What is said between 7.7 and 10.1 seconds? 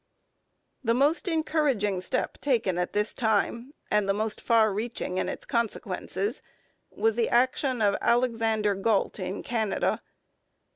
of Alexander Galt in Canada.